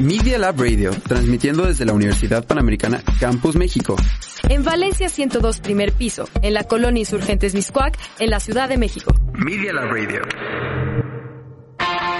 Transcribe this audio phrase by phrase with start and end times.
[0.00, 3.96] Media Lab Radio, transmitiendo desde la Universidad Panamericana Campus México.
[4.48, 9.12] En Valencia 102 primer piso, en la colonia Insurgentes Miscuac, en la Ciudad de México.
[9.34, 10.22] Media Lab Radio.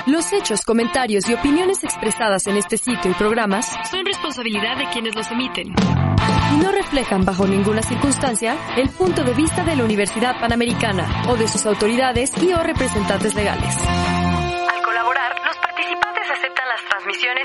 [0.07, 5.15] Los hechos, comentarios y opiniones expresadas en este sitio y programas son responsabilidad de quienes
[5.15, 10.39] los emiten y no reflejan bajo ninguna circunstancia el punto de vista de la Universidad
[10.39, 13.75] Panamericana o de sus autoridades y o representantes legales.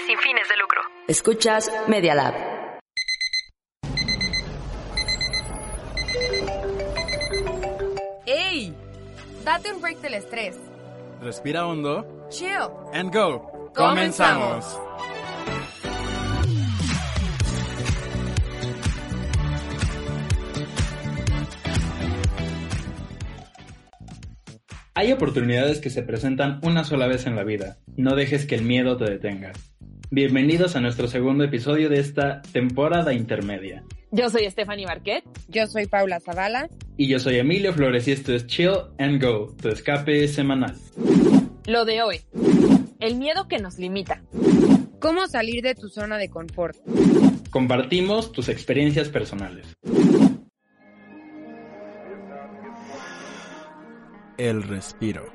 [0.06, 0.82] Sin fines de lucro.
[1.08, 2.34] Escuchas Media Lab.
[8.26, 8.73] ¡Ey!
[9.44, 10.58] Date un break del estrés.
[11.22, 12.28] Respira hondo.
[12.30, 12.70] Chill.
[12.94, 13.72] And go.
[13.76, 14.80] Comenzamos.
[24.98, 27.78] Hay oportunidades que se presentan una sola vez en la vida.
[27.98, 29.52] No dejes que el miedo te detenga.
[30.12, 33.84] Bienvenidos a nuestro segundo episodio de esta temporada intermedia.
[34.11, 35.23] Yo soy Stephanie Marquet.
[35.48, 36.70] Yo soy Paula Zavala.
[36.95, 40.76] Y yo soy Emilio Flores y esto es Chill and Go, tu escape semanal.
[41.66, 42.22] Lo de hoy.
[43.00, 44.22] El miedo que nos limita.
[45.00, 46.78] ¿Cómo salir de tu zona de confort?
[47.50, 49.66] Compartimos tus experiencias personales.
[54.38, 55.34] El respiro.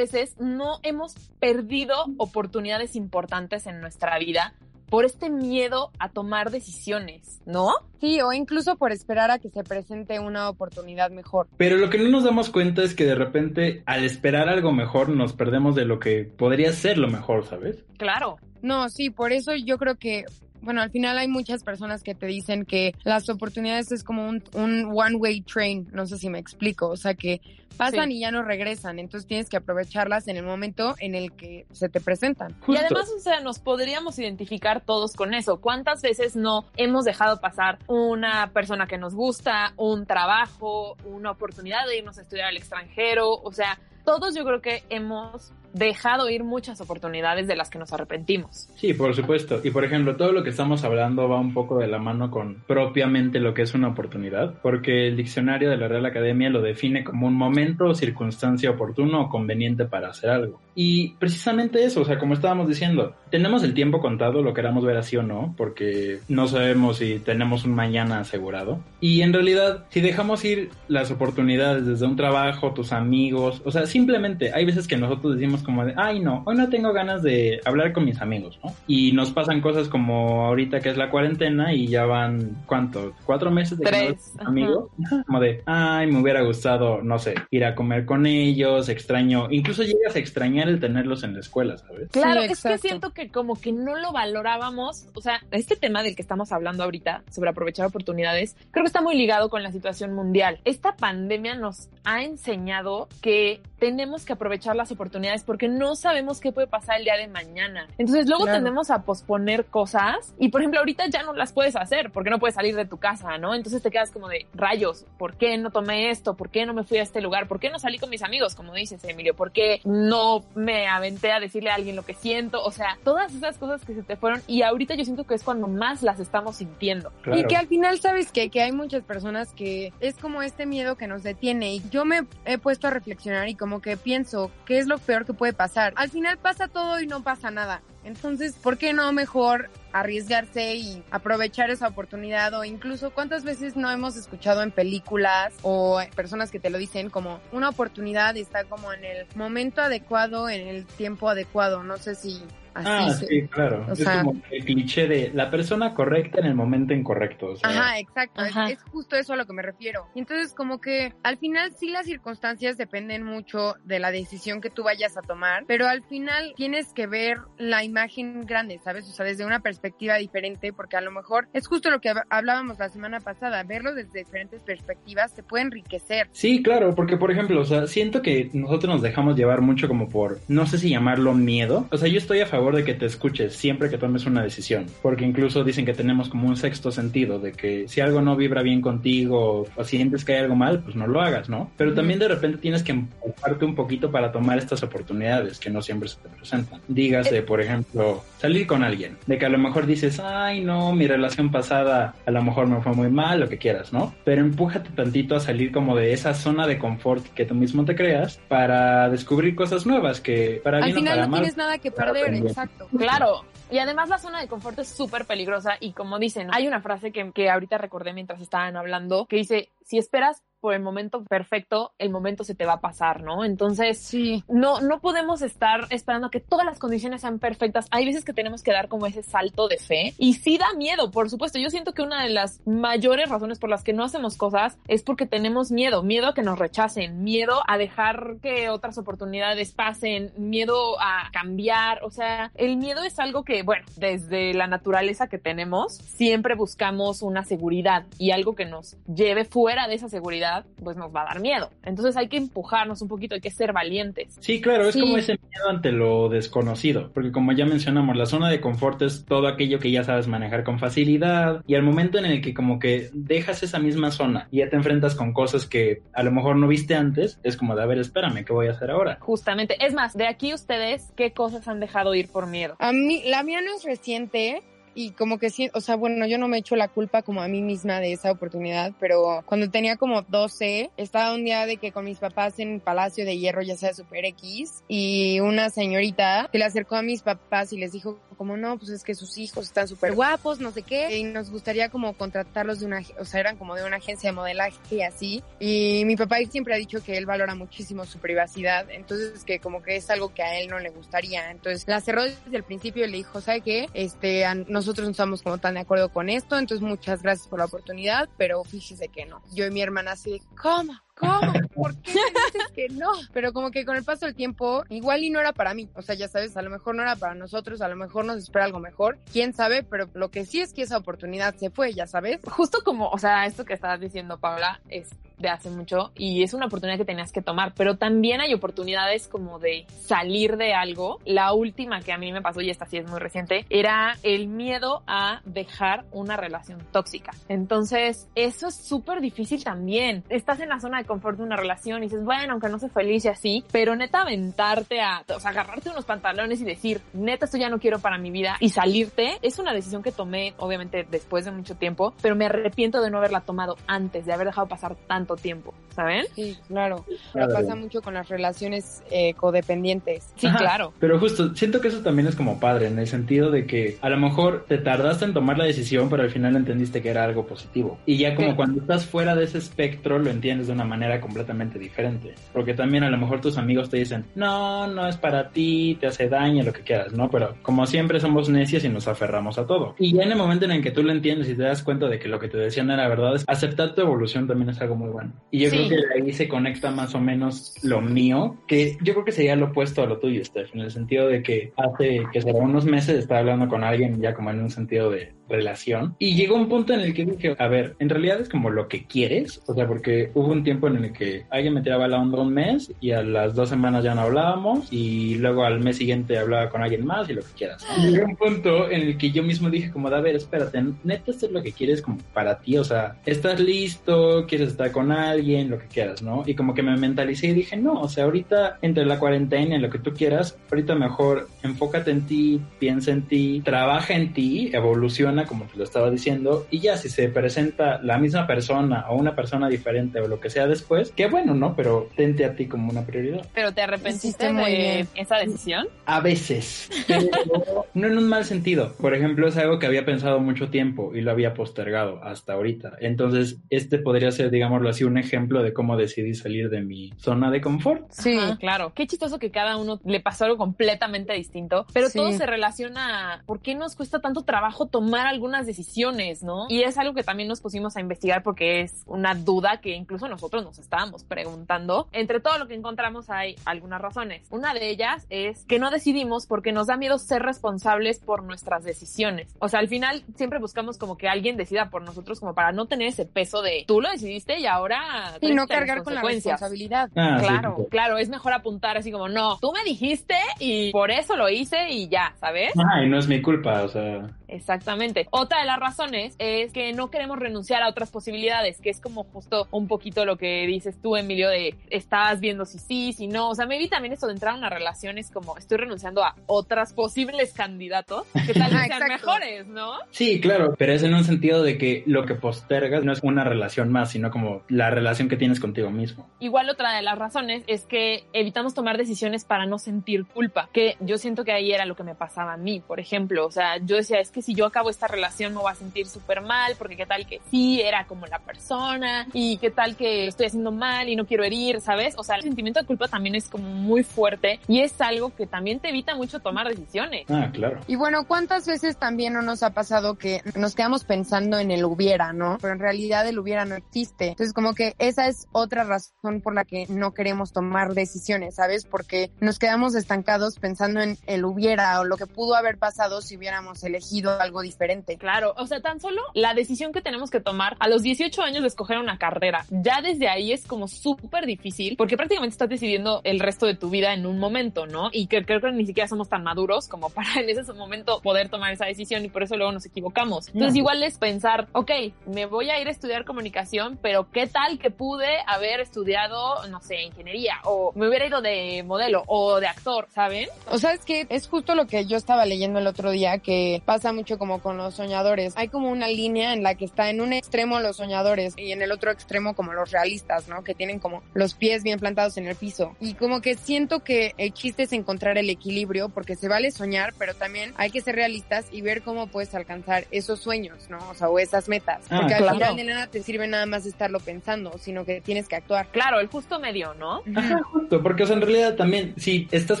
[0.00, 4.54] Veces no hemos perdido oportunidades importantes en nuestra vida
[4.88, 7.70] por este miedo a tomar decisiones, ¿no?
[8.00, 11.46] Sí, o incluso por esperar a que se presente una oportunidad mejor.
[11.58, 15.10] Pero lo que no nos damos cuenta es que de repente al esperar algo mejor
[15.10, 17.84] nos perdemos de lo que podría ser lo mejor, ¿sabes?
[17.98, 18.38] Claro.
[18.62, 20.24] No, sí, por eso yo creo que
[20.62, 24.42] bueno, al final hay muchas personas que te dicen que las oportunidades es como un,
[24.54, 27.40] un one-way train, no sé si me explico, o sea que
[27.76, 28.16] pasan Sí.
[28.16, 31.88] y ya no regresan, entonces tienes que aprovecharlas en el momento en el que se
[31.88, 32.54] te presentan.
[32.68, 35.60] Y además, o sea, nos podríamos identificar todos con eso.
[35.62, 41.86] ¿Cuántas veces no hemos dejado pasar una persona que nos gusta, un trabajo, una oportunidad
[41.86, 43.30] de irnos a estudiar al extranjero?
[43.30, 47.92] O sea, todos yo creo que hemos dejado ir muchas oportunidades de las que nos
[47.92, 48.68] arrepentimos.
[48.76, 49.60] Sí, por supuesto.
[49.62, 52.62] Y por ejemplo, todo lo que estamos hablando va un poco de la mano con
[52.66, 57.04] propiamente lo que es una oportunidad, porque el diccionario de la Real Academia lo define
[57.04, 60.60] como un momento o circunstancia oportuno o conveniente para hacer algo.
[60.74, 64.96] Y precisamente eso, o sea, como estábamos diciendo, tenemos el tiempo contado, lo queramos ver
[64.96, 68.80] así o no, porque no sabemos si tenemos un mañana asegurado.
[69.00, 73.86] Y en realidad, si dejamos ir las oportunidades desde un trabajo, tus amigos, o sea,
[73.86, 77.60] simplemente hay veces que nosotros decimos como de, ay no, hoy no tengo ganas de
[77.64, 78.72] hablar con mis amigos, ¿no?
[78.86, 83.14] Y nos pasan cosas como ahorita que es la cuarentena y ya van, ¿cuánto?
[83.24, 84.90] ¿Cuatro meses de que no Tres, tus amigos?
[85.26, 89.82] Como de, ay, me hubiera gustado, no sé, ir a comer con ellos, extraño, incluso
[89.82, 92.08] llegas a extrañar el tenerlos en la escuela, ¿sabes?
[92.10, 96.02] Claro, Sí, es que siento que como que no lo valorábamos, o sea, este tema
[96.02, 99.72] del que estamos hablando ahorita sobre aprovechar oportunidades, creo que está muy ligado con la
[99.72, 100.60] situación mundial.
[100.64, 106.52] Esta pandemia nos ha enseñado que tenemos que aprovechar las oportunidades porque no sabemos qué
[106.52, 107.88] puede pasar el día de mañana.
[107.98, 108.58] Entonces luego Claro.
[108.58, 112.38] tendemos a posponer cosas y por ejemplo ahorita ya no las puedes hacer porque no
[112.38, 113.52] puedes salir de tu casa, ¿no?
[113.52, 116.36] Entonces te quedas como de rayos, ¿por qué no tomé esto?
[116.36, 117.48] ¿Por qué no me fui a este lugar?
[117.48, 118.54] ¿Por qué no salí con mis amigos?
[118.54, 122.62] Como dices, Emilio, ¿por qué no me aventé a decirle a alguien lo que siento?
[122.62, 125.42] O sea, todas esas cosas que se te fueron y ahorita yo siento que es
[125.42, 127.10] cuando más las estamos sintiendo.
[127.34, 128.50] Y que al final, ¿sabes qué?
[128.50, 131.74] Que hay muchas personas que es como este miedo que nos detiene.
[131.74, 135.24] Y yo me he puesto a reflexionar y como que pienso, ¿qué es lo peor
[135.24, 135.94] que puede pasar?
[135.96, 137.80] Al final pasa todo y no pasa nada.
[138.04, 142.52] Entonces, ¿por qué no mejor arriesgarse y aprovechar esa oportunidad?
[142.52, 147.08] O incluso, ¿cuántas veces no hemos escuchado en películas o personas que te lo dicen
[147.08, 151.82] como una oportunidad está como en el momento adecuado, en el tiempo adecuado?
[151.84, 152.42] No sé si
[152.74, 153.86] así Ah, se- sí, claro.
[153.88, 157.46] o es sea- como el cliché de la persona correcta en el momento incorrecto.
[157.52, 158.42] O sea, Ajá, exacto.
[158.44, 158.70] es- Ajá.
[158.70, 160.06] Es, justo eso a lo que me refiero.
[160.14, 164.84] Entonces, como que al final sí las circunstancias dependen mucho de la decisión que tú
[164.84, 169.08] vayas a tomar, pero al final tienes que ver la imagen grande, ¿sabes?
[169.08, 172.24] O sea, desde una perspectiva diferente, porque a lo mejor es justo lo que hab-
[172.30, 176.28] hablábamos la semana pasada, verlo desde diferentes perspectivas te puede enriquecer.
[176.32, 180.08] Sí, claro, porque por ejemplo, o sea, siento que nosotros nos dejamos llevar mucho como
[180.08, 181.86] por, no sé si llamarlo miedo.
[181.90, 184.86] O sea, yo estoy a favor de que te escuches siempre que tomes una decisión,
[185.02, 188.62] porque incluso dicen que tenemos como un sexto sentido de que si algo no vibra
[188.62, 191.70] bien contigo o sientes que hay algo mal, pues no lo hagas, ¿no?
[191.76, 195.82] Pero también de repente tienes que empujarte un poquito para tomar estas oportunidades que no
[195.82, 196.80] siempre se te presentan.
[196.88, 201.06] Dígase, por ejemplo, salir con alguien, de que a lo mejor dices, ay, no, mi
[201.06, 204.14] relación pasada a lo mejor me fue muy mal, lo que quieras, ¿no?
[204.24, 207.94] Pero empújate tantito a salir como de esa zona de confort que tú mismo te
[207.94, 211.56] creas para descubrir cosas nuevas que para Al bien o final para no mal, tienes
[211.56, 212.49] nada que perder.
[212.50, 212.88] Exacto.
[212.96, 213.44] Claro.
[213.70, 217.12] Y además la zona de confort es súper peligrosa y como dicen, hay una frase
[217.12, 221.92] que, que ahorita recordé mientras estaban hablando que dice, si esperas por el momento perfecto,
[221.98, 223.44] el momento se te va a pasar, ¿no?
[223.44, 224.44] Entonces, Sí.
[224.48, 227.86] no, no podemos estar esperando que todas las condiciones sean perfectas.
[227.90, 231.10] Hay veces que tenemos que dar como ese salto de fe y sí da miedo,
[231.10, 231.58] por supuesto.
[231.58, 235.02] Yo siento que una de las mayores razones por las que no hacemos cosas es
[235.02, 240.32] porque tenemos miedo, miedo a que nos rechacen, miedo a dejar que otras oportunidades pasen,
[240.36, 242.04] miedo a cambiar.
[242.04, 247.22] O sea, el miedo es algo que, bueno, desde la naturaleza que tenemos, siempre buscamos
[247.22, 250.49] una seguridad y algo que nos lleve fuera de esa seguridad,
[250.82, 251.70] pues nos va a dar miedo.
[251.84, 254.36] Entonces hay que empujarnos un poquito, hay que ser valientes.
[254.40, 255.00] Sí, claro, es Sí.
[255.00, 259.24] como ese miedo ante lo desconocido, porque como ya mencionamos, la zona de confort es
[259.24, 262.78] todo aquello que ya sabes manejar con facilidad y al momento en el que como
[262.78, 266.56] que dejas esa misma zona y ya te enfrentas con cosas que a lo mejor
[266.56, 269.18] no viste antes, es como de, a ver, espérame, ¿qué voy a hacer ahora?
[269.20, 269.76] Justamente.
[269.84, 272.76] Es más, de aquí ustedes, ¿qué cosas han dejado ir por miedo?
[272.78, 274.62] A mí, la mía no es reciente
[275.06, 277.48] y como que sí, o sea, bueno, yo no me echo la culpa como a
[277.48, 281.92] mí misma de esa oportunidad, pero cuando tenía como 12, estaba un día de que
[281.92, 286.58] con mis papás en Palacio de Hierro, ya sea Super X, y una señorita se
[286.58, 289.66] le acercó a mis papás y les dijo como, no, pues es que sus hijos
[289.66, 293.40] están súper guapos, no sé qué, y nos gustaría como contratarlos de una, o sea,
[293.40, 297.02] eran como de una agencia de modelaje y así, y mi papá siempre ha dicho
[297.04, 300.68] que él valora muchísimo su privacidad, entonces que como que es algo que a él
[300.68, 303.88] no le gustaría, entonces la cerró desde el principio y le dijo, ¿sabe qué?
[303.94, 307.58] Este, a- nosotros no estamos como tan de acuerdo con esto, entonces muchas gracias por
[307.58, 309.42] la oportunidad, pero fíjese que no.
[309.52, 310.94] Yo y mi hermana así de, ¿cómo?
[311.14, 311.52] ¿Cómo?
[311.74, 313.10] ¿Por qué dices que no?
[313.32, 315.88] Pero como que con el paso del tiempo, igual y no era para mí.
[315.94, 318.38] O sea, ya sabes, a lo mejor no era para nosotros, a lo mejor nos
[318.38, 319.18] espera algo mejor.
[319.30, 322.40] Quién sabe, pero lo que sí es que esa oportunidad se fue, ya sabes.
[322.44, 326.54] Justo como, o sea, esto que estabas diciendo, Paula, es de hace mucho y es
[326.54, 331.18] una oportunidad que tenías que tomar, pero también hay oportunidades como de salir de algo.
[331.24, 334.46] La última que a mí me pasó, y esta sí es muy reciente, era el
[334.48, 337.32] miedo a dejar una relación tóxica.
[337.48, 340.24] Entonces, eso es súper difícil también.
[340.28, 342.88] Estás en la zona de confort de una relación y dices, bueno, aunque no sea
[342.88, 347.46] feliz y así, pero neta aventarte a, o sea, agarrarte unos pantalones y decir, neta,
[347.46, 351.06] esto ya no quiero para mi vida y salirte, es una decisión que tomé, obviamente,
[351.10, 354.68] después de mucho tiempo, pero me arrepiento de no haberla tomado antes, de haber dejado
[354.68, 356.24] pasar tanto tiempo, ¿saben?
[356.34, 357.04] Sí, claro.
[357.04, 357.04] Claro.
[357.32, 360.32] Pero pasa mucho con las relaciones eh, codependientes.
[360.36, 360.58] Sí, Ajá.
[360.58, 360.92] claro.
[360.98, 364.08] Pero justo, siento que eso también es como padre, en el sentido de que a
[364.08, 367.46] lo mejor te tardaste en tomar la decisión, pero al final entendiste que era algo
[367.46, 367.98] positivo.
[368.06, 368.56] Y ya como Sí.
[368.56, 372.34] cuando estás fuera de ese espectro, lo entiendes de una manera completamente diferente.
[372.52, 376.06] Porque también a lo mejor tus amigos te dicen, no, no es para ti, te
[376.06, 377.30] hace daño, lo que quieras, ¿no?
[377.30, 379.94] Pero como siempre somos necios y nos aferramos a todo.
[379.98, 382.06] Y ya en el momento en el que tú lo entiendes y te das cuenta
[382.08, 384.96] de que lo que te decían era verdad, es aceptar tu evolución también es algo
[384.96, 385.19] muy bueno.
[385.50, 385.76] Y yo Sí.
[385.76, 389.32] creo que de ahí se conecta más o menos lo mío, que yo creo que
[389.32, 392.58] sería lo opuesto a lo tuyo, Steph, en el sentido de que hace que será
[392.58, 396.56] unos meses estaba hablando con alguien ya como en un sentido de relación y llegó
[396.56, 399.62] un punto en el que dije, a ver, en realidad es como lo que quieres,
[399.66, 402.54] o sea, porque hubo un tiempo en el que alguien me tiraba la onda un
[402.54, 406.68] mes y a las dos semanas ya no hablábamos y luego al mes siguiente hablaba
[406.68, 407.86] con alguien más y lo que quieras.
[407.98, 411.30] Y llegó un punto en el que yo mismo dije como, a ver, espérate, neta
[411.30, 415.12] esto es lo que quieres como para ti, o sea, estás listo, quieres estar con
[415.12, 416.42] alguien, lo que quieras, ¿no?
[416.46, 419.80] Y como que me mentalicé y dije, no, o sea, ahorita entre la cuarentena y
[419.80, 424.70] lo que tú quieras, ahorita mejor enfócate en ti, piensa en ti, trabaja en ti,
[424.72, 429.16] evoluciona como te lo estaba diciendo y ya si se presenta la misma persona o
[429.16, 431.74] una persona diferente o lo que sea después, qué bueno, ¿no?
[431.76, 433.46] Pero tente a ti como una prioridad.
[433.54, 435.86] Pero te arrepentiste de esa decisión.
[436.06, 438.92] A veces, pero no en un mal sentido.
[439.00, 442.92] Por ejemplo, es algo que había pensado mucho tiempo y lo había postergado hasta ahorita.
[443.00, 447.50] Entonces, este podría ser, digámoslo así, un ejemplo de cómo decidí salir de mi zona
[447.50, 448.06] de confort.
[448.10, 448.36] Sí.
[448.36, 448.92] Ajá, claro.
[448.94, 452.18] Qué chistoso que cada uno le pasó algo completamente distinto, pero Sí.
[452.18, 456.66] todo se relaciona a por qué nos cuesta tanto trabajo tomar algunas decisiones, ¿no?
[456.68, 460.28] Y es algo que también nos pusimos a investigar porque es una duda que incluso
[460.28, 462.08] nosotros nos estábamos preguntando.
[462.12, 464.46] Entre todo lo que encontramos hay algunas razones.
[464.50, 468.84] Una de ellas es que no decidimos porque nos da miedo ser responsables por nuestras
[468.84, 469.54] decisiones.
[469.58, 472.86] O sea, al final siempre buscamos como que alguien decida por nosotros como para no
[472.86, 475.00] tener ese peso de tú lo decidiste y ahora
[475.40, 476.60] Y no cargar con la consecuencias".
[476.60, 477.10] responsabilidad.
[477.16, 477.84] Ah, Claro, sí.
[477.90, 481.90] claro, es mejor apuntar así como, no, tú me dijiste y por eso lo hice
[481.90, 482.72] y ya, ¿sabes?
[482.78, 484.28] Ajá, y no es mi culpa, o sea.
[484.50, 485.26] Exactamente.
[485.30, 489.24] Otra de las razones es que no queremos renunciar a otras posibilidades, que es como
[489.24, 493.50] justo un poquito lo que dices tú, Emilio, de estás viendo si sí, si no.
[493.50, 496.34] O sea, maybe también esto de entrar a una relación es como estoy renunciando a
[496.46, 499.92] otras posibles candidatos que tal vez sean mejores, ¿no?
[500.10, 503.44] Sí, claro, pero es en un sentido de que lo que postergas no es una
[503.44, 506.28] relación más, sino como la relación que tienes contigo mismo.
[506.40, 510.96] Igual otra de las razones es que evitamos tomar decisiones para no sentir culpa, que
[511.00, 513.46] yo siento que ahí era lo que me pasaba a mí, por ejemplo.
[513.46, 516.06] O sea, yo decía, es que si yo acabo esta relación me voy a sentir
[516.06, 520.26] súper mal, porque qué tal que sí, era como la persona, y qué tal que
[520.26, 522.14] estoy haciendo mal y no quiero herir, ¿sabes?
[522.16, 525.46] O sea, el sentimiento de culpa también es como muy fuerte y es algo que
[525.46, 527.26] también te evita mucho tomar decisiones.
[527.28, 527.80] Ah, claro.
[527.86, 531.84] Y bueno, ¿cuántas veces también no nos ha pasado que nos quedamos pensando en el
[531.84, 532.58] hubiera, ¿no?
[532.60, 534.28] Pero en realidad el hubiera no existe.
[534.28, 538.84] Entonces, como que esa es otra razón por la que no queremos tomar decisiones, ¿sabes?
[538.84, 543.36] Porque nos quedamos estancados pensando en el hubiera o lo que pudo haber pasado si
[543.36, 545.16] hubiéramos elegido algo diferente.
[545.16, 548.62] Claro, o sea, tan solo la decisión que tenemos que tomar a los 18 años
[548.62, 553.20] de escoger una carrera, ya desde ahí es como súper difícil porque prácticamente estás decidiendo
[553.24, 555.10] el resto de tu vida en un momento, ¿no?
[555.12, 558.48] Y que creo que ni siquiera somos tan maduros como para en ese momento poder
[558.48, 560.48] tomar esa decisión y por eso luego nos equivocamos.
[560.48, 561.90] Entonces, igual es pensar, ok,
[562.26, 566.80] me voy a ir a estudiar comunicación, pero ¿qué tal que pude haber estudiado, no
[566.80, 570.48] sé, ingeniería o me hubiera ido de modelo o de actor, ¿saben?
[570.66, 573.82] O sea, es que es justo lo que yo estaba leyendo el otro día que
[573.84, 575.54] pasa mucho como con los soñadores.
[575.56, 578.82] Hay como una línea en la que está en un extremo los soñadores y en
[578.82, 580.62] el otro extremo como los realistas, ¿no?
[580.62, 582.94] Que tienen como los pies bien plantados en el piso.
[583.00, 587.14] Y como que siento que el chiste es encontrar el equilibrio porque se vale soñar,
[587.18, 590.98] pero también hay que ser realistas y ver cómo puedes alcanzar esos sueños, ¿no?
[591.08, 592.04] O sea, o esas metas.
[592.10, 592.50] Ah, porque claro.
[592.50, 595.88] al final de nada te sirve nada más estarlo pensando, sino que tienes que actuar.
[595.92, 597.22] Claro, el justo medio, ¿no?
[597.34, 599.80] Ajá, justo, porque o sea, en realidad también, si estás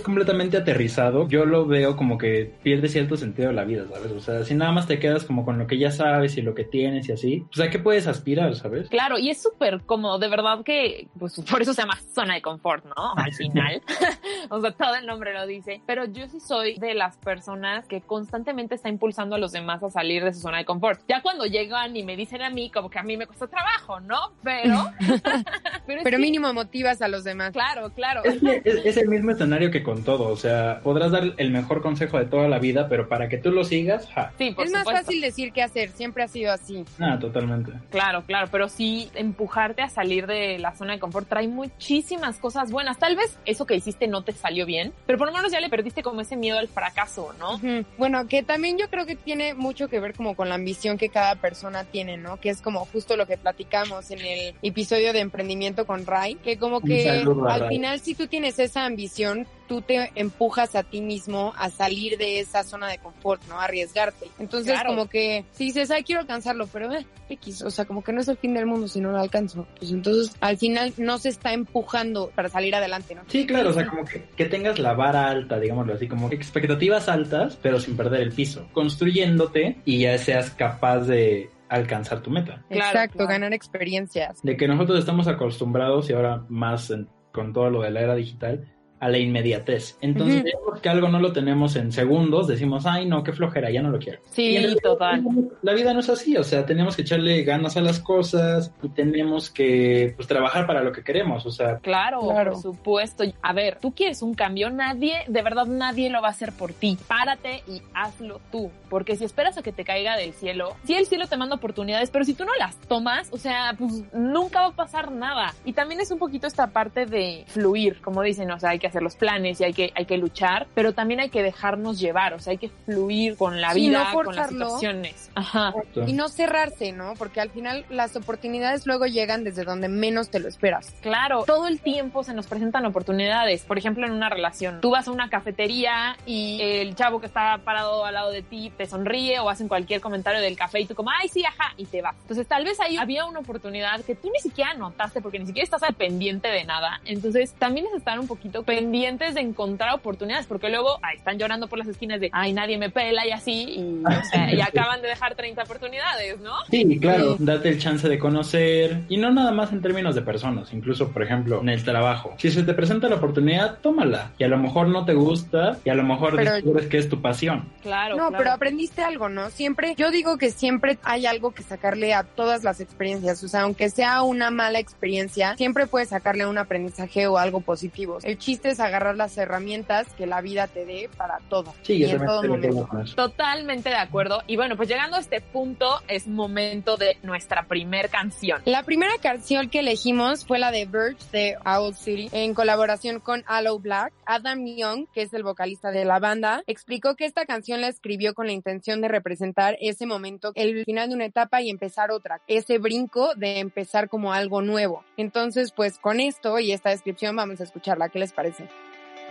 [0.00, 4.12] completamente aterrizado, yo lo veo como que pierde cierto sentido de la vida, ¿sabes?
[4.12, 6.54] O sea, si nada más te quedas como con lo que ya sabes y lo
[6.54, 8.88] que tienes y así, pues a qué puedes aspirar, ¿sabes?
[8.88, 12.42] Claro, y es súper cómodo, de verdad que, pues por eso se llama zona de
[12.42, 13.14] confort, ¿no?
[13.16, 13.82] Al final.
[14.50, 15.80] o sea, todo el nombre lo dice.
[15.86, 19.90] Pero yo sí soy de las personas que constantemente está impulsando a los demás a
[19.90, 21.00] salir de su zona de confort.
[21.08, 24.00] Ya cuando llegan y me dicen a mí, como que a mí me cuesta trabajo,
[24.00, 24.18] ¿no?
[24.42, 24.76] Pero.
[25.86, 27.52] pero, que- mínimo motivas a los demás.
[27.52, 28.22] Claro, claro.
[28.24, 31.50] Es, que es- es el mismo escenario que con todo, o sea, podrás dar el
[31.50, 34.32] mejor consejo de toda la vida, pero para que tú lo sigas, ja.
[34.38, 36.84] Sí, por es más fácil decir que hacer, siempre ha sido así.
[36.98, 37.72] Ah, totalmente.
[37.90, 42.70] Claro, claro, pero sí empujarte a salir de la zona de confort trae muchísimas cosas
[42.70, 42.98] buenas.
[42.98, 45.68] Tal vez eso que hiciste no te salió bien, pero por lo menos ya le
[45.68, 47.60] perdiste como ese miedo al fracaso, ¿no?
[47.98, 51.08] Bueno, que también yo creo que tiene mucho que ver como con la ambición que
[51.08, 52.38] cada persona tiene, ¿no?
[52.38, 56.58] Que es como justo lo que platicamos en el episodio de emprendimiento con Ray, que
[56.58, 57.68] como que saludo al Ray.
[57.68, 62.40] final si tú tienes esa ambición, tú te empujas a ti mismo a salir de
[62.40, 63.60] esa zona de confort, ¿no?
[63.60, 64.26] A arriesgarte.
[64.40, 64.88] Entonces Claro.
[64.88, 68.20] como que si dices, ay, quiero alcanzarlo, pero eh, X, o sea, como que no
[68.20, 69.68] es el fin del mundo si no lo alcanzo.
[69.78, 73.22] Pues entonces al final no se está empujando para salir adelante, ¿no?
[73.28, 76.34] Sí, claro, o sea, como que, que tengas la vara alta, digámoslo así, como que
[76.34, 82.30] expectativas altas, pero sin perder el piso, construyéndote y ya seas capaz de alcanzar tu
[82.30, 82.64] meta.
[82.68, 83.30] Claro, Exacto, claro.
[83.30, 84.42] ganar experiencias.
[84.42, 88.16] De que nosotros estamos acostumbrados y ahora más en- con todo lo de la era
[88.16, 88.66] digital
[89.00, 89.96] a la inmediatez.
[90.00, 93.82] Entonces, ya porque algo no lo tenemos en segundos, decimos, ay, no, qué flojera, ya
[93.82, 94.20] no lo quiero.
[94.30, 95.24] Sí, realidad, total.
[95.62, 98.88] La vida no es así, o sea, tenemos que echarle ganas a las cosas y
[98.90, 102.52] tenemos que pues, trabajar para lo que queremos, o sea, Claro, Claro.
[102.52, 103.24] por supuesto.
[103.42, 106.72] A ver, tú quieres un cambio, nadie, de verdad nadie lo va a hacer por
[106.72, 106.98] ti.
[107.08, 108.70] Párate y hazlo tú.
[108.90, 112.10] Porque si esperas a que te caiga del cielo, sí el cielo te manda oportunidades,
[112.10, 115.54] pero si tú no las tomas, o sea, pues nunca va a pasar nada.
[115.64, 118.89] Y también es un poquito esta parte de fluir, como dicen, o sea, hay que
[118.90, 122.34] hacer los planes y hay que, hay que luchar, pero también hay que dejarnos llevar,
[122.34, 125.30] o sea, hay que fluir con la vida, no con las situaciones.
[125.34, 125.72] Ajá.
[126.06, 127.14] Y no cerrarse, ¿no?
[127.16, 130.94] Porque al final las oportunidades luego llegan desde donde menos te lo esperas.
[131.00, 133.64] Claro, todo el tiempo se nos presentan oportunidades.
[133.64, 137.58] Por ejemplo, en una relación, tú vas a una cafetería y el chavo que está
[137.64, 140.94] parado al lado de ti te sonríe o hacen cualquier comentario del café y tú
[140.94, 142.16] como, ay, sí, ajá, y te vas.
[142.22, 145.64] Entonces, tal vez ahí había una oportunidad que tú ni siquiera notaste porque ni siquiera
[145.64, 147.00] estás al pendiente de nada.
[147.04, 151.68] Entonces, también es estar un poquito pendientes de encontrar oportunidades porque luego ahí están llorando
[151.68, 155.02] por las esquinas de, ay, nadie me pela y así, y, o sea, y acaban
[155.02, 156.52] de dejar 30 oportunidades, ¿no?
[156.70, 157.44] Sí, claro, Sí.
[157.44, 161.22] date el chance de conocer y no nada más en términos de personas, incluso por
[161.22, 162.34] ejemplo en el trabajo.
[162.38, 165.90] Si se te presenta la oportunidad, tómala y a lo mejor no te gusta y
[165.90, 167.68] a lo mejor Pero- descubres que es tu pasión.
[167.82, 168.16] Claro.
[168.16, 168.38] No, claro.
[168.38, 169.50] pero aprendiste algo, ¿no?
[169.50, 173.44] Siempre, yo digo que siempre hay algo que sacarle a todas las experiencias.
[173.44, 178.18] O sea, aunque sea una mala experiencia, siempre puedes sacarle un aprendizaje o algo positivo.
[178.22, 181.74] El chiste chiste es agarrar las herramientas que la vida te dé para todo.
[181.82, 182.88] Sí, y en todo momento.
[183.14, 184.42] Totalmente de acuerdo.
[184.46, 188.62] Y bueno, pues llegando a este punto es momento de nuestra primer canción.
[188.64, 193.44] La primera canción que elegimos fue la de Verge de Owl City en colaboración con
[193.46, 194.12] Aloe Black.
[194.26, 198.34] Adam Young, que es el vocalista de la banda, explicó que esta canción la escribió
[198.34, 202.40] con la intención de representar ese momento, el final de una etapa y empezar otra,
[202.46, 205.04] ese brinco de empezar como algo nuevo.
[205.16, 208.08] Entonces, pues con esto y esta descripción vamos a escucharla.
[208.08, 208.59] ¿Qué les parece?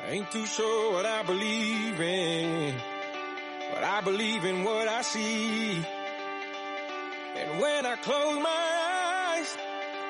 [0.04, 2.76] I ain't too sure what I believe in,
[3.74, 5.76] but I believe in what I see.
[7.38, 8.64] And when I close my
[9.38, 9.58] eyes,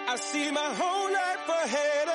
[0.07, 2.08] I see my whole life ahead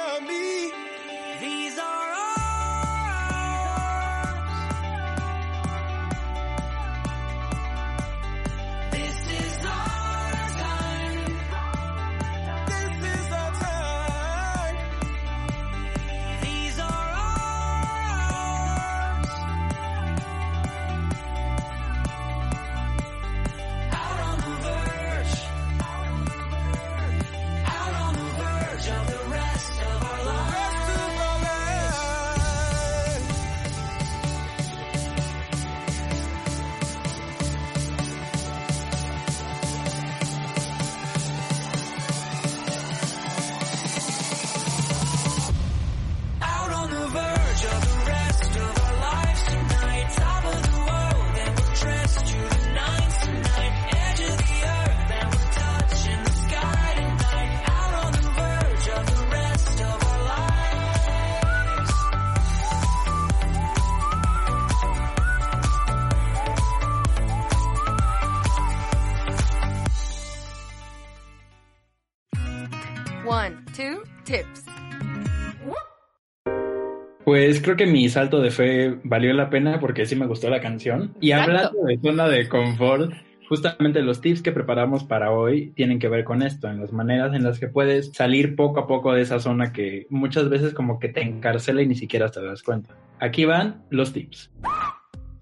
[77.24, 80.60] Pues creo que mi salto de fe valió la pena porque sí me gustó la
[80.60, 81.14] canción.
[81.20, 81.52] Y Exacto.
[81.52, 83.12] hablando de zona de confort,
[83.48, 87.34] justamente los tips que preparamos para hoy tienen que ver con esto, en las maneras
[87.34, 90.98] en las que puedes salir poco a poco de esa zona que muchas veces como
[90.98, 92.94] que te encarcela y ni siquiera te das cuenta.
[93.20, 94.50] Aquí van los tips.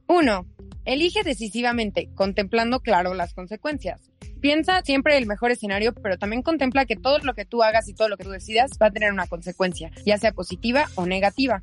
[0.07, 0.47] 1.
[0.85, 4.12] Elige decisivamente, contemplando claro las consecuencias.
[4.43, 7.95] Piensa siempre el mejor escenario, pero también contempla que todo lo que tú hagas y
[7.95, 11.61] todo lo que tú decidas va a tener una consecuencia, ya sea positiva o negativa.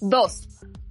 [0.00, 0.48] Dos,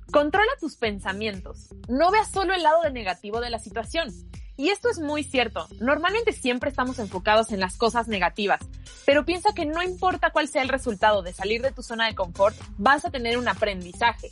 [0.09, 1.67] controla tus pensamientos.
[1.89, 4.07] No veas solo el lado de negativo de la situación.
[4.55, 5.67] Y esto es muy cierto.
[5.81, 8.61] Normalmente siempre estamos enfocados en las cosas negativas,
[9.05, 12.15] pero piensa que no importa cuál sea el resultado de salir de tu zona de
[12.15, 14.29] confort, vas a tener un aprendizaje.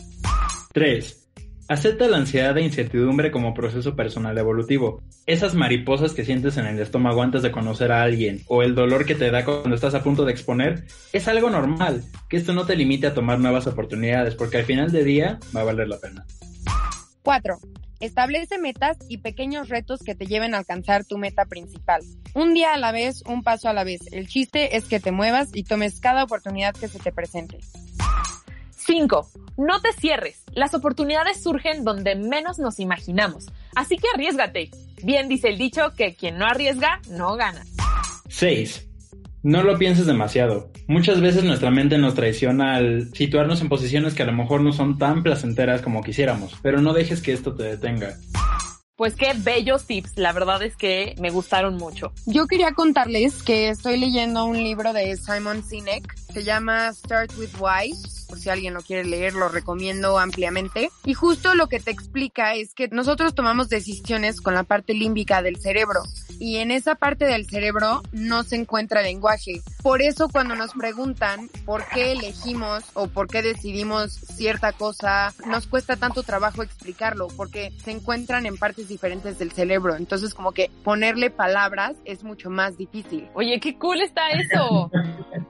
[0.72, 1.31] 3.
[1.72, 5.02] Acepta la ansiedad e incertidumbre como proceso personal evolutivo.
[5.26, 9.06] Esas mariposas que sientes en el estómago antes de conocer a alguien o el dolor
[9.06, 12.04] que te da cuando estás a punto de exponer es algo normal.
[12.28, 15.62] Que esto no te limite a tomar nuevas oportunidades porque al final del día va
[15.62, 16.26] a valer la pena.
[17.24, 17.58] 4.
[18.02, 22.02] Establece metas y pequeños retos que te lleven a alcanzar tu meta principal.
[22.34, 24.02] Un día a la vez, un paso a la vez.
[24.12, 27.60] El chiste es que te muevas y tomes cada oportunidad que se te presente.
[28.86, 29.28] 5.
[29.58, 30.44] No te cierres.
[30.54, 33.48] Las oportunidades surgen donde menos nos imaginamos.
[33.76, 34.70] Así que arriesgate.
[35.04, 37.64] Bien dice el dicho que quien no arriesga, no gana.
[38.30, 38.88] 6.
[39.44, 40.72] No lo pienses demasiado.
[40.88, 44.72] Muchas veces nuestra mente nos traiciona al situarnos en posiciones que a lo mejor no
[44.72, 48.18] son tan placenteras como quisiéramos, pero no dejes que esto te detenga.
[48.96, 50.12] Pues qué bellos tips.
[50.16, 52.14] La verdad es que me gustaron mucho.
[52.28, 57.50] Yo quería contarles que estoy leyendo un libro de Simon Sinek, se llama Start with
[57.60, 57.96] Why,
[58.32, 60.90] por si alguien lo quiere leer, lo recomiendo ampliamente.
[61.04, 65.42] Y justo lo que te explica es que nosotros tomamos decisiones con la parte límbica
[65.42, 66.04] del cerebro
[66.40, 69.62] y en esa parte del cerebro no se encuentra lenguaje.
[69.84, 75.68] Por eso cuando nos preguntan por qué elegimos o por qué decidimos cierta cosa, nos
[75.68, 79.96] cuesta tanto trabajo explicarlo porque se encuentran en partes diferentes del cerebro.
[79.96, 83.28] Entonces como que ponerle palabras es mucho más difícil.
[83.36, 84.90] Oye, qué cool está eso.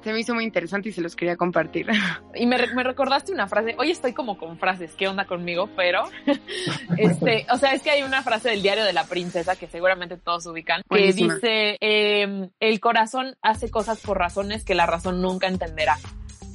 [0.04, 1.88] Se me hizo muy interesante y se los quería compartir.
[2.34, 3.75] Y me, me recordaste una frase.
[3.77, 4.93] Hoy estoy como con frases.
[4.95, 5.69] ¿Qué onda conmigo?
[5.75, 6.03] Pero,
[6.97, 10.17] este, o sea, es que hay una frase del diario de la princesa que seguramente
[10.17, 11.36] todos ubican, que Buenísima.
[11.36, 15.97] dice, eh, el corazón hace cosas por razones que la razón nunca entenderá.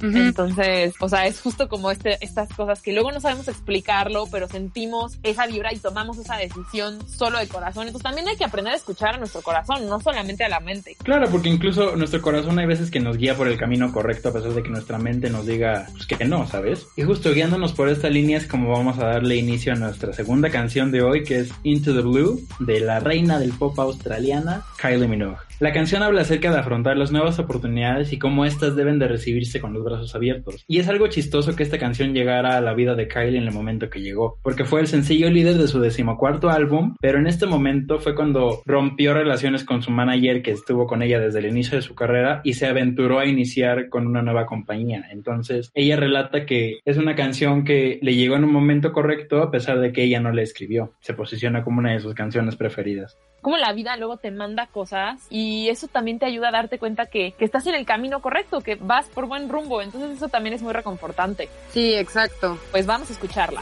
[0.01, 4.47] Entonces, o sea, es justo como este, estas cosas que luego no sabemos explicarlo, pero
[4.47, 7.87] sentimos esa vibra y tomamos esa decisión solo de corazón.
[7.87, 10.95] Entonces también hay que aprender a escuchar a nuestro corazón, no solamente a la mente.
[11.03, 14.33] Claro, porque incluso nuestro corazón hay veces que nos guía por el camino correcto a
[14.33, 16.87] pesar de que nuestra mente nos diga pues, que no, ¿sabes?
[16.95, 20.49] Y justo guiándonos por esta línea es como vamos a darle inicio a nuestra segunda
[20.49, 25.07] canción de hoy que es Into the Blue de la reina del pop australiana Kylie
[25.07, 25.46] Minogue.
[25.59, 29.59] La canción habla acerca de afrontar las nuevas oportunidades y cómo éstas deben de recibirse
[29.59, 30.63] con los brazos abiertos.
[30.67, 33.51] Y es algo chistoso que esta canción llegara a la vida de Kylie en el
[33.51, 37.47] momento que llegó, porque fue el sencillo líder de su decimocuarto álbum, pero en este
[37.47, 41.75] momento fue cuando rompió relaciones con su manager que estuvo con ella desde el inicio
[41.75, 45.07] de su carrera y se aventuró a iniciar con una nueva compañía.
[45.09, 49.49] Entonces, ella relata que es una canción que le llegó en un momento correcto a
[49.49, 50.93] pesar de que ella no la escribió.
[51.01, 55.25] Se posiciona como una de sus canciones preferidas como la vida luego te manda cosas
[55.29, 58.61] y eso también te ayuda a darte cuenta que, que, estás en el camino correcto,
[58.61, 59.81] que vas por buen rumbo.
[59.81, 61.49] Entonces eso también es muy reconfortante.
[61.71, 62.57] Sí, exacto.
[62.71, 63.61] Pues vamos a escucharla.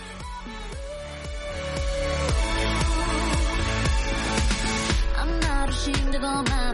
[5.18, 6.65] I'm not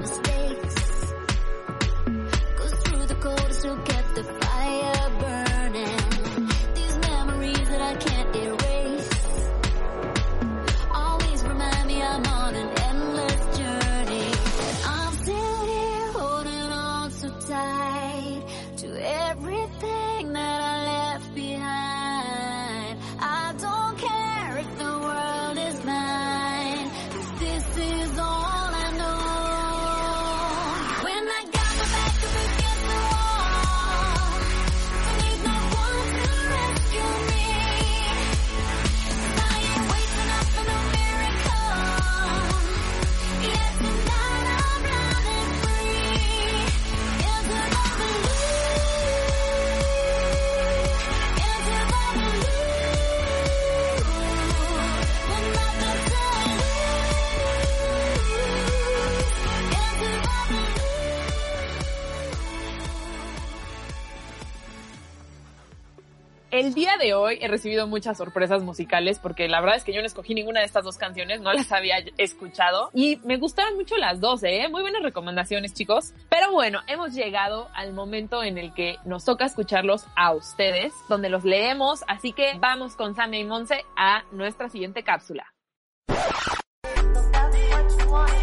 [66.61, 70.01] El día de hoy he recibido muchas sorpresas musicales porque la verdad es que yo
[70.01, 73.97] no escogí ninguna de estas dos canciones, no las había escuchado y me gustaron mucho
[73.97, 74.67] las dos, ¿eh?
[74.69, 76.13] Muy buenas recomendaciones, chicos.
[76.29, 81.29] Pero bueno, hemos llegado al momento en el que nos toca escucharlos a ustedes, donde
[81.29, 85.51] los leemos, así que vamos con Samia y Monse a nuestra siguiente cápsula.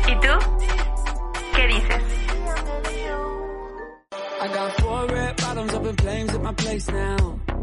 [0.09, 0.35] ¿Y tú?
[1.55, 2.03] ¿Qué dices?
[4.41, 7.58] I got four red bottoms up in flames at my place now.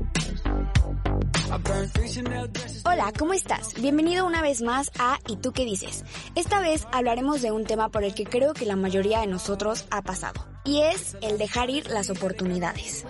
[2.84, 3.74] Hola, ¿cómo estás?
[3.82, 6.04] Bienvenido una vez más a ¿Y tú qué dices?
[6.36, 9.86] Esta vez hablaremos de un tema por el que creo que la mayoría de nosotros
[9.91, 13.06] ha pasado, y es el dejar ir las oportunidades.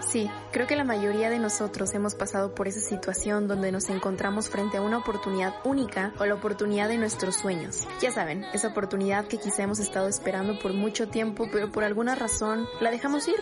[0.00, 4.48] Sí, creo que la mayoría de nosotros hemos pasado por esa situación donde nos encontramos
[4.48, 7.88] frente a una oportunidad única o la oportunidad de nuestros sueños.
[8.00, 12.14] Ya saben, esa oportunidad que quizá hemos estado esperando por mucho tiempo, pero por alguna
[12.14, 13.36] razón la dejamos ir.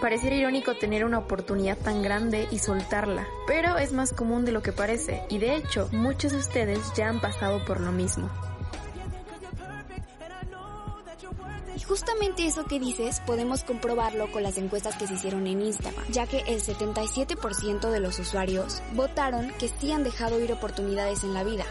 [0.00, 4.62] Pareciera irónico tener una oportunidad tan grande y soltarla, pero es más común de lo
[4.62, 8.28] que parece, y de hecho, muchos de ustedes ya han pasado por lo mismo.
[11.76, 16.04] Y justamente eso que dices podemos comprobarlo con las encuestas que se hicieron en Instagram,
[16.10, 21.34] ya que el 77% de los usuarios votaron que sí han dejado ir oportunidades en
[21.34, 21.64] la vida.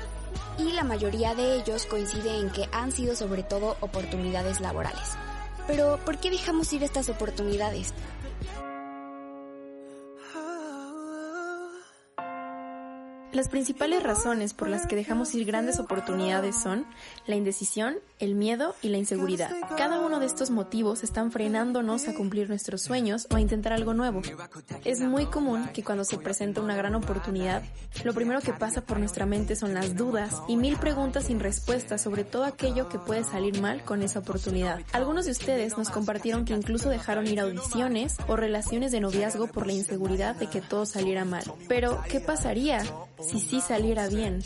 [0.58, 5.18] Y la mayoría de ellos coincide en que han sido sobre todo oportunidades laborales.
[5.68, 7.94] Pero, ¿por qué dejamos ir estas oportunidades?
[13.34, 16.86] Las principales razones por las que dejamos ir grandes oportunidades son
[17.26, 19.50] la indecisión, el miedo y la inseguridad.
[19.76, 23.96] Cada uno de estos motivos están frenándonos a cumplir nuestros sueños o a intentar algo
[23.96, 24.22] nuevo.
[24.86, 27.64] Es muy común que cuando se presenta una gran oportunidad,
[28.04, 31.98] lo primero que pasa por nuestra mente son las dudas y mil preguntas sin respuesta
[31.98, 34.82] sobre todo aquello que puede salir mal con esa oportunidad.
[34.92, 39.66] Algunos de ustedes nos compartieron que incluso dejaron ir audiciones o relaciones de noviazgo por
[39.66, 41.44] la inseguridad de que todo saliera mal.
[41.68, 42.84] Pero, ¿qué pasaría
[43.24, 44.44] si sí saliera bien?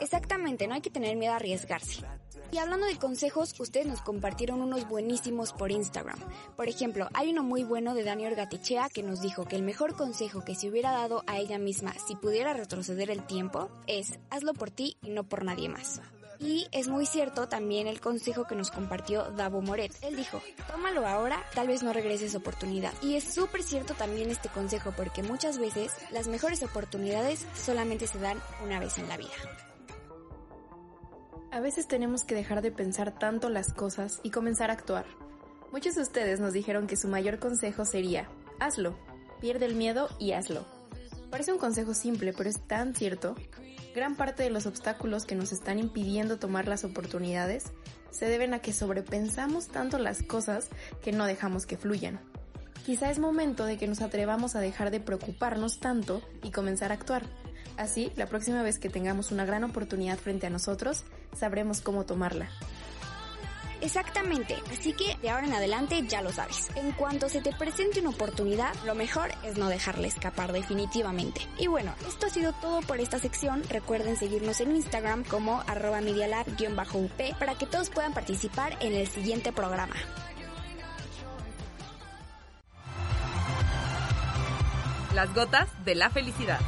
[0.00, 2.04] Exactamente, no hay que tener miedo a arriesgarse.
[2.52, 6.18] Y hablando de consejos, ustedes nos compartieron unos buenísimos por Instagram.
[6.56, 9.96] Por ejemplo, hay uno muy bueno de Dani Orgatichea que nos dijo que el mejor
[9.96, 14.54] consejo que se hubiera dado a ella misma si pudiera retroceder el tiempo es hazlo
[14.54, 16.00] por ti y no por nadie más.
[16.38, 19.92] Y es muy cierto también el consejo que nos compartió Davo Moret.
[20.02, 22.92] Él dijo, tómalo ahora, tal vez no regreses oportunidad.
[23.02, 28.18] Y es súper cierto también este consejo porque muchas veces las mejores oportunidades solamente se
[28.18, 29.30] dan una vez en la vida.
[31.50, 35.06] A veces tenemos que dejar de pensar tanto las cosas y comenzar a actuar.
[35.72, 38.28] Muchos de ustedes nos dijeron que su mayor consejo sería,
[38.60, 38.98] hazlo,
[39.40, 40.66] pierde el miedo y hazlo.
[41.30, 43.34] Parece un consejo simple, pero es tan cierto.
[43.96, 47.72] Gran parte de los obstáculos que nos están impidiendo tomar las oportunidades
[48.10, 50.68] se deben a que sobrepensamos tanto las cosas
[51.02, 52.20] que no dejamos que fluyan.
[52.84, 56.96] Quizá es momento de que nos atrevamos a dejar de preocuparnos tanto y comenzar a
[56.96, 57.22] actuar.
[57.78, 61.04] Así, la próxima vez que tengamos una gran oportunidad frente a nosotros,
[61.34, 62.50] sabremos cómo tomarla.
[63.86, 66.70] Exactamente, así que de ahora en adelante ya lo sabes.
[66.74, 71.42] En cuanto se te presente una oportunidad, lo mejor es no dejarla escapar definitivamente.
[71.56, 73.62] Y bueno, esto ha sido todo por esta sección.
[73.70, 79.52] Recuerden seguirnos en Instagram como arroba medialab-up para que todos puedan participar en el siguiente
[79.52, 79.94] programa.
[85.14, 86.58] Las gotas de la felicidad.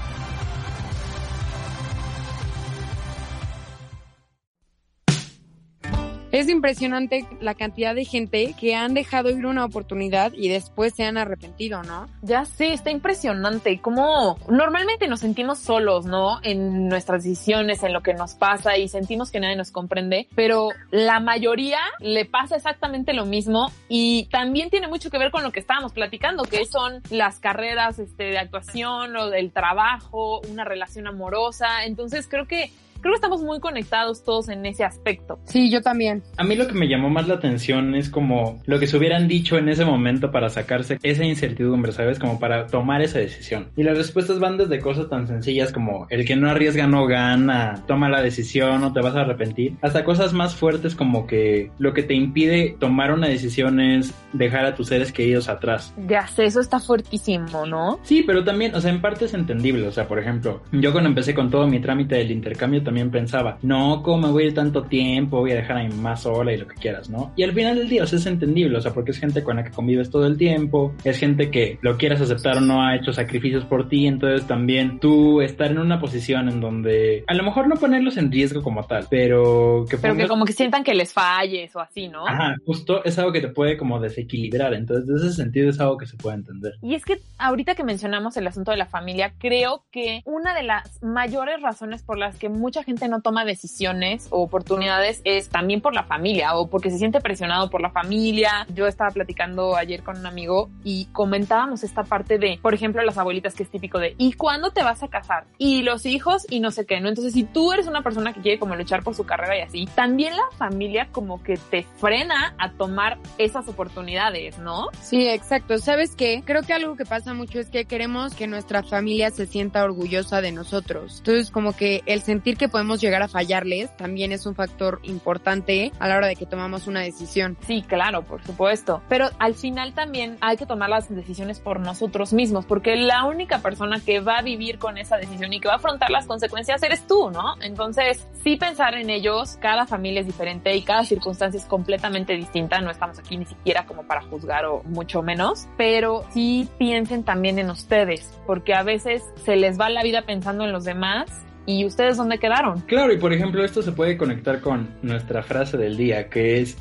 [6.39, 11.03] Es impresionante la cantidad de gente que han dejado ir una oportunidad y después se
[11.03, 12.09] han arrepentido, ¿no?
[12.23, 13.81] Ya sé, está impresionante.
[13.81, 16.39] Como normalmente nos sentimos solos, ¿no?
[16.45, 20.69] En nuestras decisiones, en lo que nos pasa y sentimos que nadie nos comprende, pero
[20.93, 25.51] la mayoría le pasa exactamente lo mismo y también tiene mucho que ver con lo
[25.51, 31.09] que estábamos platicando, que son las carreras este, de actuación o del trabajo, una relación
[31.09, 31.85] amorosa.
[31.85, 35.39] Entonces creo que creo que estamos muy conectados todos en ese aspecto.
[35.45, 36.23] Sí, yo también.
[36.37, 39.29] A mí lo que me llamó más la atención es como lo que se hubieran
[39.29, 42.19] dicho en ese momento para sacarse esa incertidumbre, ¿sabes?
[42.19, 43.69] Como para tomar esa decisión.
[43.77, 47.85] Y las respuestas van desde cosas tan sencillas como el que no arriesga no gana,
[47.87, 51.93] toma la decisión o te vas a arrepentir, hasta cosas más fuertes como que lo
[51.93, 55.95] que te impide tomar una decisión es dejar a tus seres queridos atrás.
[56.07, 58.01] Ya sé, eso está fuertísimo, ¿no?
[58.03, 59.87] Sí, pero también, o sea, en parte es entendible.
[59.87, 63.59] O sea, por ejemplo, yo cuando empecé con todo mi trámite del intercambio también pensaba,
[63.63, 65.39] no, ¿cómo me voy a ir tanto tiempo?
[65.41, 67.33] Voy a dejar a mi mamá sola y lo que quieras, ¿no?
[67.37, 69.57] Y al final del día, o sea, es entendible, o sea, porque es gente con
[69.57, 72.97] la que convives todo el tiempo, es gente que lo quieras aceptar o no ha
[72.97, 77.43] hecho sacrificios por ti, entonces también tú estar en una posición en donde a lo
[77.43, 80.83] mejor no ponerlos en riesgo como tal, pero que Pero que pongas- como que sientan
[80.85, 82.27] que les falles o así, ¿no?
[82.27, 85.99] Ajá, justo es algo que te puede como desequilibrar, entonces de ese sentido es algo
[85.99, 86.75] que se puede entender.
[86.83, 90.63] Y es que ahorita que mencionamos el asunto de la familia, creo que una de
[90.63, 95.81] las mayores razones por las que mucha gente no toma decisiones o oportunidades es también
[95.81, 98.67] por la familia o porque se siente presionado por la familia.
[98.73, 103.19] Yo estaba platicando ayer con un amigo y comentábamos esta parte de, por ejemplo, las
[103.19, 105.47] abuelitas que es típico de, ¿y cuándo te vas a casar?
[105.59, 107.09] Y los hijos y no sé qué, ¿no?
[107.09, 109.89] Entonces, si tú eres una persona que quiere como luchar por su carrera y así,
[109.97, 114.89] también la familia como que te frena a tomar esas oportunidades, ¿no?
[115.01, 115.79] Sí, exacto.
[115.79, 116.43] ¿Sabes qué?
[116.45, 120.41] Creo que algo que pasa mucho es que queremos que nuestra familia se sienta orgullosa
[120.41, 121.19] de nosotros.
[121.19, 125.93] Entonces, como que el sentir que podemos llegar a fallarles también es un factor importante
[125.99, 127.57] a la hora de que tomamos una decisión.
[127.67, 129.03] Sí, claro, por supuesto.
[129.09, 133.61] Pero al final también hay que tomar las decisiones por nosotros mismos, porque la única
[133.61, 136.83] persona que va a vivir con esa decisión y que va a afrontar las consecuencias
[136.83, 137.55] eres tú, ¿no?
[137.61, 142.81] Entonces, sí pensar en ellos, cada familia es diferente y cada circunstancia es completamente distinta.
[142.81, 147.59] No estamos aquí ni siquiera como para juzgar o mucho menos, pero sí piensen también
[147.59, 151.85] en ustedes, porque a veces se les va la vida pensando en los demás y
[151.85, 152.81] ustedes dónde quedaron.
[152.81, 156.79] Claro, y por ejemplo, esto se puede conectar con nuestra frase del día, que es,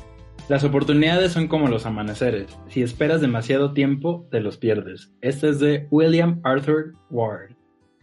[0.48, 2.58] las oportunidades son como los amaneceres.
[2.68, 5.12] Si esperas demasiado tiempo, te los pierdes.
[5.20, 7.57] Este es de William Arthur Ward.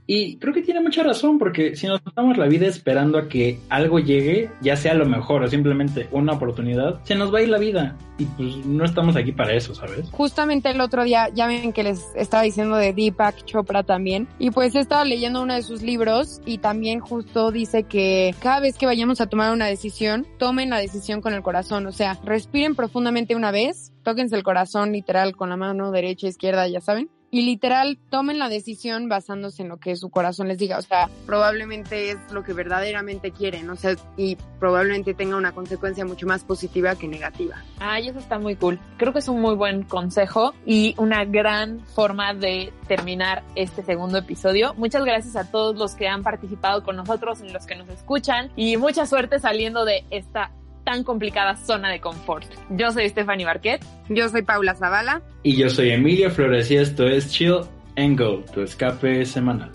[0.07, 3.59] Y creo que tiene mucha razón, porque si nos pasamos la vida esperando a que
[3.69, 7.49] algo llegue, ya sea lo mejor o simplemente una oportunidad, se nos va a ir
[7.49, 7.97] la vida.
[8.17, 10.09] Y pues no estamos aquí para eso, ¿sabes?
[10.11, 14.51] Justamente el otro día, ya ven que les estaba diciendo de Deepak Chopra también, y
[14.51, 18.85] pues estaba leyendo uno de sus libros y también justo dice que cada vez que
[18.85, 23.35] vayamos a tomar una decisión, tomen la decisión con el corazón, o sea, respiren profundamente
[23.35, 27.99] una vez, tóquense el corazón literal con la mano derecha, izquierda, ya saben, y literal
[28.09, 30.77] tomen la decisión basándose en lo que su corazón les diga.
[30.77, 36.05] O sea, probablemente es lo que verdaderamente quieren, o sea, y probablemente tenga una consecuencia
[36.05, 37.61] mucho más positiva que negativa.
[37.79, 38.79] Ay, eso está muy cool.
[38.95, 44.17] Creo que es un muy buen consejo y una gran forma de terminar este segundo
[44.17, 44.73] episodio.
[44.75, 48.77] Muchas gracias a todos los que han participado con nosotros, los que nos escuchan y
[48.77, 50.51] mucha suerte saliendo de esta
[50.85, 52.45] tan complicada zona de confort.
[52.69, 53.83] Yo soy Stephanie Barquet.
[54.07, 55.21] Yo soy Paula Zavala.
[55.43, 57.61] Y yo soy Emilia Flores y esto es Chill
[57.97, 59.71] and Go, tu escape semanal.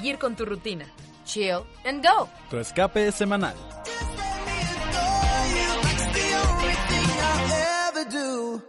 [0.00, 0.86] Seguir con tu rutina.
[1.26, 2.28] Chill and go.
[2.48, 3.54] Tu escape semanal.
[7.88, 8.62] ever do.